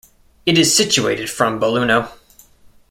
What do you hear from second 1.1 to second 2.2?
from Belluno.